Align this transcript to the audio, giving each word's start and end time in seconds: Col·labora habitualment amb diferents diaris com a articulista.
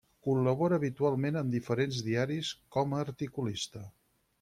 Col·labora 0.27 0.79
habitualment 0.83 1.37
amb 1.43 1.55
diferents 1.57 2.03
diaris 2.09 2.53
com 2.79 2.97
a 3.01 3.07
articulista. 3.09 3.89